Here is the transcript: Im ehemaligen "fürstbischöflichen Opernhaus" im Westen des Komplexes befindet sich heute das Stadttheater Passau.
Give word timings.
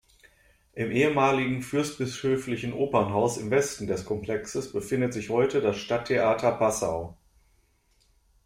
Im 0.73 0.89
ehemaligen 0.89 1.61
"fürstbischöflichen 1.61 2.73
Opernhaus" 2.73 3.37
im 3.37 3.51
Westen 3.51 3.85
des 3.85 4.03
Komplexes 4.03 4.71
befindet 4.73 5.13
sich 5.13 5.29
heute 5.29 5.61
das 5.61 5.77
Stadttheater 5.77 6.53
Passau. 6.53 7.15